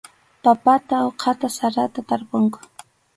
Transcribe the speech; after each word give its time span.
Papata 0.43 0.95
uqata 1.09 1.47
sarata 1.57 2.01
tarpunku. 2.09 2.59